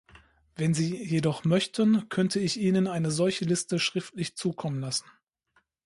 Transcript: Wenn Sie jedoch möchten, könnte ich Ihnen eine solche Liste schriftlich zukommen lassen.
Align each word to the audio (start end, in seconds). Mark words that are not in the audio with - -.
Wenn 0.55 0.73
Sie 0.73 0.95
jedoch 0.97 1.45
möchten, 1.45 2.09
könnte 2.09 2.39
ich 2.39 2.57
Ihnen 2.59 2.87
eine 2.87 3.11
solche 3.11 3.45
Liste 3.45 3.77
schriftlich 3.77 4.35
zukommen 4.35 4.79
lassen. 4.79 5.05